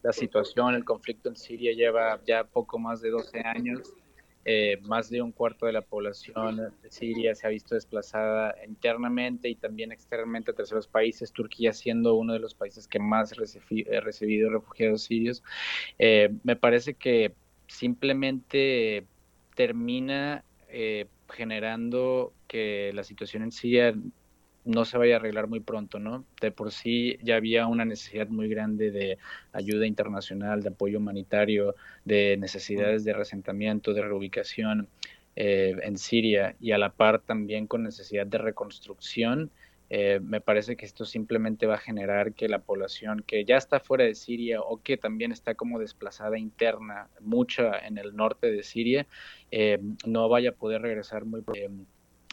la 0.03 0.13
situación, 0.13 0.75
el 0.75 0.85
conflicto 0.85 1.29
en 1.29 1.37
Siria 1.37 1.73
lleva 1.73 2.21
ya 2.25 2.45
poco 2.45 2.79
más 2.79 3.01
de 3.01 3.11
12 3.11 3.41
años. 3.41 3.93
Eh, 4.51 4.79
más 4.85 5.11
de 5.11 5.21
un 5.21 5.31
cuarto 5.31 5.67
de 5.67 5.73
la 5.73 5.83
población 5.83 6.73
de 6.83 6.91
Siria 6.91 7.35
se 7.35 7.47
ha 7.47 7.51
visto 7.51 7.75
desplazada 7.75 8.55
internamente 8.67 9.51
y 9.51 9.57
también 9.57 9.93
externamente 9.93 10.53
a 10.53 10.55
terceros 10.55 10.87
países, 10.87 11.33
Turquía 11.33 11.75
siendo 11.75 12.15
uno 12.15 12.33
de 12.33 12.39
los 12.39 12.55
países 12.55 12.89
que 12.89 12.99
más 12.99 13.33
ha 13.33 14.01
recibido 14.01 14.49
refugiados 14.49 15.03
sirios. 15.03 15.43
Eh, 15.99 16.31
me 16.45 16.57
parece 16.57 16.95
que 16.95 17.35
simplemente 17.67 19.05
termina 19.59 20.45
eh, 20.69 21.07
generando 21.29 22.33
que 22.47 22.93
la 22.95 23.03
situación 23.03 23.43
en 23.43 23.51
Siria 23.51 23.93
no 24.65 24.85
se 24.85 24.97
vaya 24.99 25.15
a 25.15 25.19
arreglar 25.19 25.49
muy 25.49 25.59
pronto, 25.59 25.99
¿no? 25.99 26.25
De 26.41 26.53
por 26.53 26.71
sí 26.71 27.19
ya 27.25 27.35
había 27.35 27.67
una 27.67 27.85
necesidad 27.85 28.29
muy 28.29 28.49
grande 28.49 28.93
de 28.93 29.19
ayuda 29.53 29.85
internacional, 29.85 30.63
de 30.63 30.69
apoyo 30.69 30.99
humanitario, 30.99 31.75
de 32.05 32.37
necesidades 32.37 33.03
de 33.03 33.15
resentamiento, 33.15 33.95
de 33.95 34.03
reubicación 34.03 34.89
eh, 35.35 35.75
en 35.83 35.99
Siria 35.99 36.55
y 36.61 36.71
a 36.71 36.79
la 36.79 36.93
par 36.93 37.19
también 37.19 37.67
con 37.67 37.83
necesidad 37.83 38.29
de 38.29 38.39
reconstrucción. 38.39 39.51
Eh, 39.91 40.21
me 40.23 40.41
parece 40.41 40.77
que 40.77 40.85
esto 40.85 41.05
simplemente 41.05 41.67
va 41.67 41.77
a 41.77 41.79
generar 41.79 42.35
que 42.35 42.49
la 42.49 42.59
población 42.59 43.25
que 43.27 43.45
ya 43.45 43.57
está 43.57 43.81
fuera 43.81 44.05
de 44.05 44.15
Siria 44.15 44.61
o 44.61 44.83
que 44.83 44.97
también 44.97 45.33
está 45.33 45.55
como 45.55 45.79
desplazada 45.79 46.39
interna, 46.39 47.09
mucha 47.21 47.79
en 47.79 47.97
el 47.97 48.15
norte 48.15 48.51
de 48.51 48.63
Siria, 48.63 49.07
eh, 49.51 49.79
no 50.07 50.29
vaya 50.29 50.51
a 50.51 50.55
poder 50.55 50.83
regresar 50.83 51.25
muy 51.25 51.43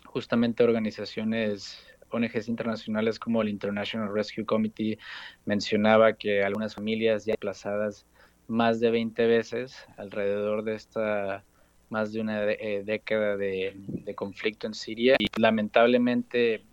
justamente 0.06 0.64
organizaciones 0.64 1.86
ONGs 2.10 2.48
internacionales 2.48 3.20
como 3.20 3.42
el 3.42 3.50
International 3.50 4.14
Rescue 4.14 4.46
Committee 4.46 4.98
mencionaba 5.46 6.14
que 6.14 6.44
algunas 6.44 6.76
familias 6.76 7.26
ya 7.26 7.34
desplazadas 7.34 8.06
más 8.48 8.80
de 8.80 8.92
20 8.92 9.26
veces 9.28 9.86
alrededor 9.98 10.64
de 10.64 10.76
esta 10.76 11.44
más 11.90 12.14
de 12.14 12.22
una 12.22 12.52
eh, 12.52 12.84
década 12.84 13.38
de, 13.38 13.76
conflicto 14.16 14.68
en 14.68 14.74
Siria 14.74 15.16
y 15.20 15.28
lamentablemente 15.40 16.64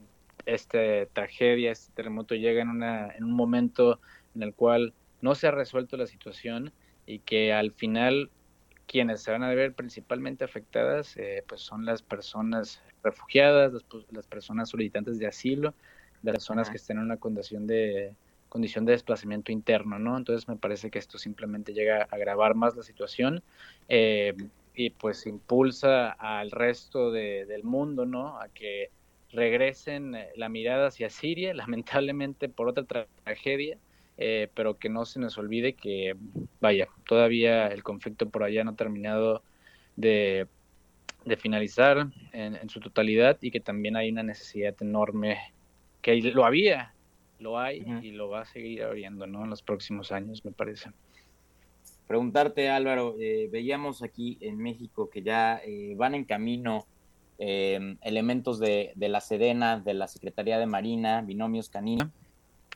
esta 0.46 1.06
tragedia, 1.12 1.72
este 1.72 1.92
terremoto 1.94 2.34
llega 2.34 2.62
en, 2.62 2.68
una, 2.68 3.08
en 3.10 3.24
un 3.24 3.32
momento 3.32 4.00
en 4.34 4.42
el 4.42 4.54
cual 4.54 4.94
no 5.20 5.34
se 5.34 5.46
ha 5.46 5.50
resuelto 5.50 5.96
la 5.96 6.06
situación 6.06 6.72
y 7.06 7.20
que 7.20 7.52
al 7.52 7.72
final 7.72 8.30
quienes 8.86 9.22
se 9.22 9.30
van 9.30 9.42
a 9.42 9.54
ver 9.54 9.72
principalmente 9.72 10.44
afectadas 10.44 11.16
eh, 11.16 11.44
pues 11.46 11.62
son 11.62 11.84
las 11.86 12.02
personas 12.02 12.82
refugiadas, 13.02 13.72
las, 14.10 14.26
personas 14.26 14.68
solicitantes 14.68 15.18
de 15.18 15.26
asilo, 15.26 15.74
de 16.22 16.32
las 16.32 16.44
personas 16.44 16.70
que 16.70 16.76
estén 16.76 16.98
en 16.98 17.04
una 17.04 17.16
condición 17.16 17.66
de 17.66 18.14
condición 18.48 18.84
de 18.84 18.92
desplazamiento 18.92 19.50
interno, 19.50 19.98
¿no? 19.98 20.14
Entonces 20.14 20.46
me 20.46 20.56
parece 20.56 20.90
que 20.90 20.98
esto 20.98 21.16
simplemente 21.16 21.72
llega 21.72 22.02
a 22.02 22.14
agravar 22.14 22.54
más 22.54 22.76
la 22.76 22.82
situación 22.82 23.42
eh, 23.88 24.34
y 24.74 24.90
pues 24.90 25.26
impulsa 25.26 26.10
al 26.10 26.50
resto 26.50 27.10
del 27.10 27.64
mundo, 27.64 28.04
¿no? 28.04 28.38
A 28.38 28.48
que 28.48 28.90
regresen 29.32 30.14
eh, 30.14 30.28
la 30.36 30.48
mirada 30.48 30.88
hacia 30.88 31.10
Siria, 31.10 31.54
lamentablemente 31.54 32.48
por 32.48 32.68
otra 32.68 33.06
tragedia, 33.24 33.78
eh, 34.18 34.48
pero 34.54 34.78
que 34.78 34.88
no 34.88 35.04
se 35.04 35.20
nos 35.20 35.38
olvide 35.38 35.74
que, 35.74 36.16
vaya, 36.60 36.88
todavía 37.06 37.68
el 37.68 37.82
conflicto 37.82 38.28
por 38.28 38.44
allá 38.44 38.62
no 38.64 38.72
ha 38.72 38.76
terminado 38.76 39.42
de 39.96 40.46
de 41.24 41.36
finalizar 41.36 42.08
en, 42.32 42.68
su 42.68 42.80
totalidad 42.80 43.38
y 43.40 43.50
que 43.50 43.60
también 43.60 43.96
hay 43.96 44.10
una 44.10 44.22
necesidad 44.22 44.74
enorme, 44.80 45.38
que 46.00 46.20
lo 46.20 46.44
había, 46.44 46.94
lo 47.38 47.58
hay 47.58 47.84
y 48.02 48.12
lo 48.12 48.28
va 48.28 48.42
a 48.42 48.44
seguir 48.44 48.82
habiendo 48.82 49.26
¿no? 49.26 49.44
en 49.44 49.50
los 49.50 49.62
próximos 49.62 50.12
años, 50.12 50.44
me 50.44 50.52
parece. 50.52 50.90
Preguntarte, 52.06 52.68
Álvaro, 52.68 53.14
eh, 53.20 53.48
veíamos 53.50 54.02
aquí 54.02 54.36
en 54.40 54.58
México 54.58 55.08
que 55.08 55.22
ya 55.22 55.60
eh, 55.64 55.94
van 55.96 56.14
en 56.14 56.24
camino 56.24 56.86
em, 57.44 57.98
elementos 58.02 58.58
de, 58.58 58.92
de, 58.94 59.08
la 59.08 59.20
Sedena, 59.20 59.80
de 59.80 59.94
la 59.94 60.06
Secretaría 60.06 60.58
de 60.58 60.66
Marina, 60.66 61.22
binomios 61.22 61.68
caninos. 61.68 62.08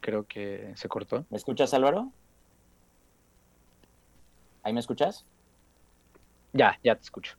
Creo 0.01 0.25
que 0.25 0.73
se 0.75 0.89
cortó. 0.89 1.25
¿Me 1.31 1.37
escuchas, 1.37 1.73
Álvaro? 1.75 2.11
¿Ahí 4.63 4.73
me 4.73 4.81
escuchas? 4.81 5.25
Ya, 6.53 6.79
ya 6.83 6.97
te 6.97 7.03
escucho. 7.03 7.37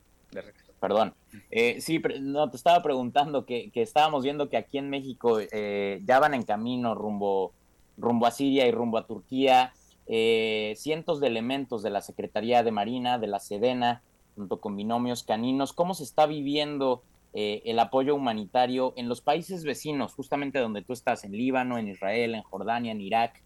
Perdón. 0.80 1.14
Eh, 1.50 1.82
sí, 1.82 2.02
no, 2.22 2.50
te 2.50 2.56
estaba 2.56 2.82
preguntando 2.82 3.46
que, 3.46 3.72
estábamos 3.74 4.24
viendo 4.24 4.50
que 4.50 4.58
aquí 4.58 4.78
en 4.78 4.90
México 4.90 5.40
eh, 5.40 6.02
ya 6.06 6.20
van 6.20 6.34
en 6.34 6.44
camino 6.44 6.96
rumbo, 6.96 7.52
rumbo 7.98 8.28
a 8.28 8.32
Siria 8.32 8.68
y 8.68 8.72
rumbo 8.72 8.98
a 8.98 9.08
Turquía 9.08 9.74
eh, 10.08 10.74
cientos 10.78 11.20
de 11.20 11.28
elementos 11.28 11.84
de 11.84 11.90
la 11.90 12.02
Secretaría 12.02 12.64
de 12.64 12.72
Marina, 12.72 13.20
de 13.20 13.28
la 13.28 13.40
Sedena, 13.40 14.02
junto 14.36 14.62
con 14.62 14.78
binomios 14.78 15.24
caninos. 15.24 15.74
¿Cómo 15.74 15.94
se 15.94 16.04
está 16.04 16.26
viviendo 16.26 17.04
el 17.40 17.78
apoyo 17.80 18.16
humanitario 18.16 18.94
en 18.98 19.08
los 19.08 19.22
países 19.22 19.64
vecinos, 19.64 20.14
justamente 20.14 20.60
donde 20.60 20.82
tú 20.82 20.94
estás, 20.94 21.24
en 21.24 21.34
Líbano, 21.34 21.78
en 21.78 21.88
Israel, 21.88 22.34
en 22.34 22.42
Jordania, 22.42 22.92
en 22.92 23.02
Irak, 23.02 23.44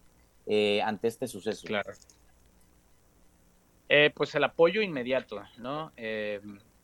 ante 0.84 1.08
este 1.08 1.28
suceso? 1.28 1.68
Claro. 1.68 1.92
pues 4.16 4.36
el 4.36 4.44
apoyo 4.46 4.82
inmediato, 4.82 5.44
¿no? 5.58 5.92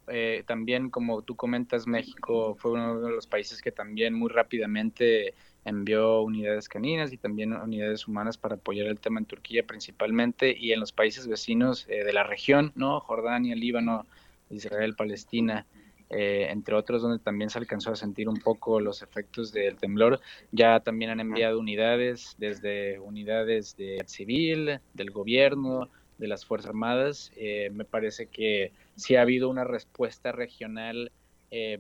eh, 0.08 0.44
también 0.46 0.90
como 0.90 1.22
tú 1.22 1.36
comentas, 1.36 1.86
México 1.86 2.56
fue 2.56 2.72
uno 2.72 3.02
de 3.02 3.12
los 3.12 3.28
países 3.28 3.62
que 3.62 3.72
también 3.72 4.14
muy 4.14 4.30
rápidamente 4.30 5.34
envió 5.66 6.22
unidades 6.22 6.70
caninas 6.70 7.12
y 7.12 7.18
también 7.18 7.52
unidades 7.54 8.08
humanas 8.08 8.38
para 8.38 8.56
apoyar 8.56 8.88
el 8.88 9.02
tema 9.02 9.20
en 9.20 9.26
Turquía 9.26 9.64
principalmente 9.68 10.56
y 10.58 10.72
en 10.72 10.80
los 10.80 10.94
países 10.94 11.28
vecinos 11.28 11.86
eh, 11.90 12.06
de 12.06 12.14
la 12.14 12.24
región, 12.24 12.72
¿no? 12.76 13.02
Jordania, 13.02 13.54
Líbano, 13.54 14.06
Israel, 14.50 14.96
Palestina. 14.96 15.66
Eh, 16.10 16.48
entre 16.50 16.74
otros, 16.76 17.02
donde 17.02 17.20
también 17.20 17.50
se 17.50 17.60
alcanzó 17.60 17.92
a 17.92 17.96
sentir 17.96 18.30
un 18.30 18.38
poco 18.38 18.80
los 18.80 19.02
efectos 19.02 19.52
del 19.52 19.76
temblor. 19.76 20.22
Ya 20.52 20.80
también 20.80 21.12
han 21.12 21.20
enviado 21.20 21.60
unidades, 21.60 22.36
desde 22.38 23.00
unidades 23.00 23.76
de 23.76 24.02
civil, 24.06 24.80
del 24.94 25.12
gobierno, 25.12 25.90
de 26.18 26.28
las 26.28 26.46
Fuerzas 26.46 26.70
Armadas. 26.70 27.32
Eh, 27.36 27.70
me 27.74 27.84
parece 27.84 28.28
que 28.28 28.72
sí 28.96 29.16
ha 29.16 29.22
habido 29.22 29.50
una 29.50 29.66
respuesta 29.66 30.32
regional 30.32 31.12
eh, 31.52 31.80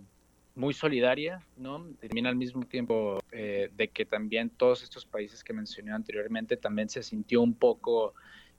muy 0.55 0.74
solidaria, 0.74 1.41
¿no? 1.55 1.86
También 2.01 2.27
al 2.27 2.36
mismo 2.36 2.63
tiempo 2.63 3.19
de 3.31 3.89
que 3.93 4.05
también 4.05 4.50
todos 4.50 4.81
estos 4.81 5.05
países 5.05 5.43
que 5.43 5.53
mencioné 5.53 5.91
anteriormente 5.91 6.57
también 6.57 6.89
se 6.89 7.03
sintió 7.03 7.43
un 7.43 7.53
poco 7.53 8.15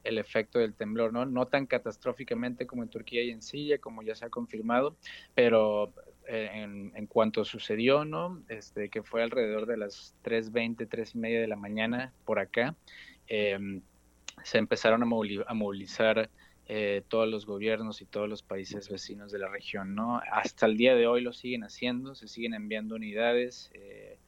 el 0.08 0.18
efecto 0.18 0.58
del 0.58 0.74
temblor, 0.74 1.12
¿no? 1.12 1.26
No 1.26 1.46
tan 1.46 1.66
catastróficamente 1.66 2.66
como 2.66 2.82
en 2.82 2.88
Turquía 2.88 3.22
y 3.22 3.30
en 3.30 3.42
Siria, 3.42 3.78
como 3.78 4.02
ya 4.02 4.14
se 4.14 4.24
ha 4.24 4.30
confirmado, 4.30 4.96
pero 5.34 5.92
eh, 6.26 6.48
en, 6.54 7.06
cuanto 7.06 7.44
sucedió, 7.44 8.06
¿no? 8.06 8.42
Este, 8.48 8.88
que 8.88 9.02
fue 9.02 9.22
alrededor 9.22 9.66
de 9.66 9.76
las 9.76 10.14
3.20, 10.24 10.88
3 10.88 11.14
y 11.14 11.18
media 11.18 11.40
de 11.40 11.46
la 11.46 11.56
mañana 11.56 12.12
por 12.24 12.38
acá, 12.38 12.74
em, 13.26 13.82
se 14.44 14.56
empezaron 14.56 15.02
a, 15.02 15.06
movilizar 15.54 16.30
eh, 16.66 17.02
todos 17.08 17.28
los 17.28 17.44
gobiernos 17.44 18.00
y 18.00 18.06
todos 18.06 18.28
los 18.28 18.42
países 18.42 18.88
vecinos 18.88 19.30
de 19.30 19.38
la 19.38 19.48
región, 19.48 19.94
¿no? 19.94 20.22
Hasta 20.32 20.66
el 20.66 20.78
día 20.78 20.94
de 20.94 21.06
hoy 21.06 21.20
lo 21.20 21.34
siguen 21.34 21.64
haciendo, 21.64 22.14
se 22.14 22.28
siguen 22.28 22.54
enviando 22.54 22.94
unidades, 22.94 23.70
eh, 23.74 24.18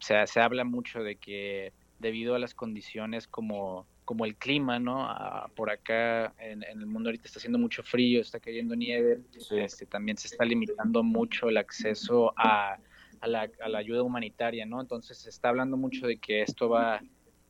se, 0.00 0.26
se 0.26 0.40
habla 0.40 0.64
mucho 0.64 1.02
de 1.02 1.16
que 1.16 1.72
debido 1.98 2.34
a 2.34 2.38
las 2.38 2.54
condiciones 2.54 3.26
como 3.26 3.86
como 4.10 4.24
el 4.24 4.34
clima, 4.34 4.80
¿no? 4.80 5.04
Ah, 5.08 5.48
por 5.54 5.70
acá 5.70 6.34
en, 6.40 6.64
el 6.64 6.84
mundo 6.84 7.10
ahorita 7.10 7.28
está 7.28 7.38
haciendo 7.38 7.60
mucho 7.60 7.84
frío, 7.84 8.20
está 8.20 8.40
cayendo 8.40 8.74
nieve, 8.74 9.20
este, 9.52 9.86
también 9.86 10.18
se 10.18 10.26
está 10.26 10.44
limitando 10.44 11.04
mucho 11.04 11.48
el 11.48 11.56
acceso 11.56 12.32
a, 12.36 12.76
la, 13.22 13.48
a, 13.60 13.68
la, 13.68 13.78
ayuda 13.78 14.02
humanitaria, 14.02 14.66
¿no? 14.66 14.80
Entonces 14.80 15.16
se 15.16 15.30
está 15.30 15.50
hablando 15.50 15.76
mucho 15.76 16.08
de 16.08 16.16
que 16.16 16.42
esto 16.42 16.68
va 16.68 17.00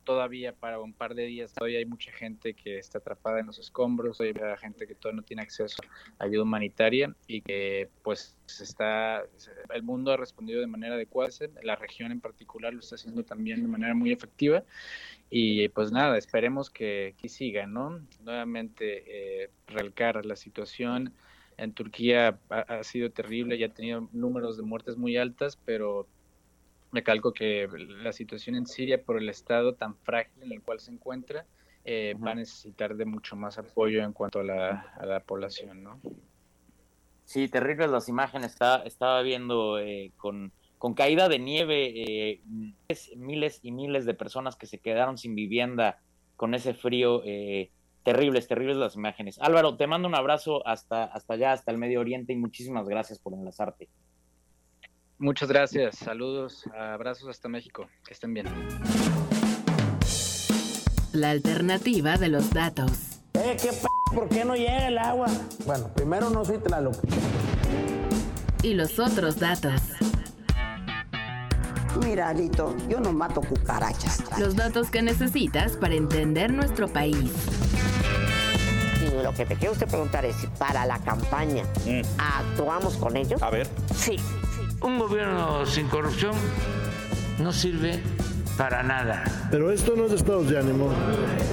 todavía 0.03 0.53
para 0.53 0.79
un 0.79 0.93
par 0.93 1.15
de 1.15 1.25
días, 1.25 1.53
todavía 1.53 1.79
hay 1.79 1.85
mucha 1.85 2.11
gente 2.11 2.53
que 2.53 2.77
está 2.77 2.99
atrapada 2.99 3.39
en 3.39 3.47
los 3.47 3.59
escombros, 3.59 4.19
hay 4.21 4.33
gente 4.59 4.87
que 4.87 4.95
todavía 4.95 5.21
no 5.21 5.25
tiene 5.25 5.41
acceso 5.41 5.81
a 6.19 6.25
ayuda 6.25 6.43
humanitaria 6.43 7.15
y 7.27 7.41
que 7.41 7.89
pues 8.03 8.37
está, 8.59 9.23
el 9.73 9.83
mundo 9.83 10.11
ha 10.11 10.17
respondido 10.17 10.61
de 10.61 10.67
manera 10.67 10.95
adecuada, 10.95 11.31
la 11.63 11.75
región 11.75 12.11
en 12.11 12.19
particular 12.19 12.73
lo 12.73 12.79
está 12.79 12.95
haciendo 12.95 13.23
también 13.23 13.61
de 13.61 13.67
manera 13.67 13.93
muy 13.93 14.11
efectiva 14.11 14.63
y 15.29 15.69
pues 15.69 15.91
nada, 15.91 16.17
esperemos 16.17 16.69
que, 16.69 17.15
que 17.17 17.29
siga, 17.29 17.65
¿no? 17.65 18.01
Nuevamente, 18.23 19.03
eh, 19.43 19.49
relcar 19.67 20.25
la 20.25 20.35
situación 20.35 21.13
en 21.57 21.73
Turquía 21.73 22.39
ha, 22.49 22.83
sido 22.83 23.11
terrible, 23.11 23.57
ya 23.57 23.67
ha 23.67 23.73
tenido 23.73 24.09
números 24.11 24.57
de 24.57 24.63
muertes 24.63 24.97
muy 24.97 25.17
altas, 25.17 25.57
pero 25.63 26.07
me 26.91 27.03
calco 27.03 27.33
que 27.33 27.67
la 28.03 28.11
situación 28.11 28.55
en 28.55 28.67
Siria, 28.67 29.03
por 29.03 29.17
el 29.17 29.29
estado 29.29 29.75
tan 29.75 29.95
frágil 29.97 30.43
en 30.43 30.51
el 30.51 30.61
cual 30.61 30.79
se 30.79 30.91
encuentra, 30.91 31.45
eh, 31.83 32.15
va 32.15 32.31
a 32.31 32.35
necesitar 32.35 32.95
de 32.95 33.05
mucho 33.05 33.35
más 33.35 33.57
apoyo 33.57 34.03
en 34.03 34.13
cuanto 34.13 34.41
a 34.41 34.43
la, 34.43 34.93
a 34.99 35.05
la 35.05 35.19
población, 35.21 35.81
¿no? 35.81 35.99
Sí, 37.25 37.47
terribles 37.47 37.89
las 37.89 38.09
imágenes. 38.09 38.51
Está, 38.51 38.83
estaba 38.83 39.21
viendo 39.21 39.79
eh, 39.79 40.11
con, 40.17 40.51
con, 40.77 40.93
caída 40.93 41.29
de 41.29 41.39
nieve 41.39 41.93
eh, 41.95 42.41
miles 43.15 43.59
y 43.63 43.71
miles 43.71 44.05
de 44.05 44.13
personas 44.13 44.57
que 44.57 44.67
se 44.67 44.79
quedaron 44.79 45.17
sin 45.17 45.33
vivienda 45.33 46.01
con 46.35 46.53
ese 46.53 46.73
frío. 46.73 47.21
terribles, 48.03 48.47
terribles 48.47 48.77
las 48.77 48.95
imágenes. 48.95 49.39
Álvaro, 49.39 49.77
te 49.77 49.87
mando 49.87 50.07
un 50.07 50.15
abrazo 50.15 50.67
hasta, 50.67 51.05
hasta 51.05 51.35
allá, 51.35 51.53
hasta 51.53 51.71
el 51.71 51.77
Medio 51.77 52.01
Oriente 52.01 52.33
y 52.33 52.35
muchísimas 52.35 52.87
gracias 52.87 53.17
por 53.17 53.33
enlazarte. 53.33 53.87
Muchas 55.21 55.49
gracias, 55.49 55.99
saludos, 55.99 56.63
abrazos 56.75 57.29
hasta 57.29 57.47
México, 57.47 57.87
que 58.03 58.11
estén 58.11 58.33
bien. 58.33 58.47
La 61.13 61.29
alternativa 61.29 62.17
de 62.17 62.27
los 62.27 62.49
datos. 62.49 63.19
Eh, 63.35 63.55
¿qué 63.61 63.67
p 63.67 64.15
¿Por 64.15 64.29
qué 64.29 64.43
no 64.43 64.55
llega 64.55 64.87
el 64.87 64.97
agua? 64.97 65.27
Bueno, 65.67 65.93
primero 65.93 66.31
no 66.31 66.43
soy 66.43 66.57
Tlaloc. 66.57 66.95
Y 68.63 68.73
los 68.73 68.97
otros 68.97 69.37
datos. 69.37 69.79
Mira, 72.03 72.29
Alito, 72.29 72.75
yo 72.89 72.99
no 72.99 73.13
mato 73.13 73.41
cucarachas. 73.41 74.23
Los 74.39 74.55
datos 74.55 74.89
que 74.89 75.03
necesitas 75.03 75.77
para 75.77 75.93
entender 75.93 76.51
nuestro 76.51 76.87
país. 76.87 77.31
Y 79.05 79.21
lo 79.23 79.35
que 79.35 79.45
te 79.45 79.55
quiero 79.55 79.73
usted 79.73 79.87
preguntar 79.87 80.25
es 80.25 80.35
si 80.37 80.47
para 80.47 80.87
la 80.87 80.97
campaña 80.97 81.63
mm. 81.85 82.01
actuamos 82.17 82.97
con 82.97 83.15
ellos. 83.15 83.39
A 83.43 83.51
ver. 83.51 83.67
Sí. 83.93 84.17
Un 84.81 84.97
gobierno 84.97 85.65
sin 85.65 85.87
corrupción 85.87 86.33
no 87.39 87.51
sirve 87.51 87.99
para 88.57 88.81
nada. 88.83 89.23
Pero 89.51 89.71
esto 89.71 89.95
no 89.95 90.05
es 90.05 90.13
estados 90.13 90.49
de 90.49 90.57
ánimo. 90.57 90.89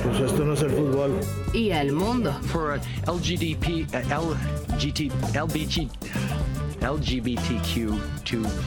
Pues 0.05 0.21
esto 0.21 0.45
no 0.45 0.55
es 0.55 0.63
el 0.63 0.71
fútbol. 0.71 1.21
Y 1.53 1.71
al 1.73 1.93
mundo. 1.93 2.33
For 2.53 2.81
LGDP, 3.07 3.87
LGT, 3.93 5.13
LBG, 5.35 5.91
LGBTQ2+. 6.81 7.99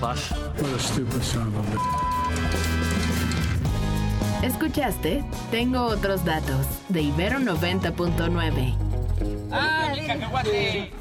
What 0.01 0.75
a 0.75 0.79
stupid 0.79 1.21
son 1.21 1.47
of 1.47 1.65
a... 4.41 4.45
¿Escuchaste? 4.45 5.23
Tengo 5.49 5.85
otros 5.85 6.23
datos 6.25 6.67
de 6.89 7.01
Ibero 7.01 7.39
90.9. 7.39 8.75
¡Ah, 9.51 9.91
mi 9.95 10.07
cacahuate! 10.07 11.00